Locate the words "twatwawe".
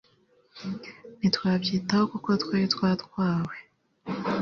2.73-3.55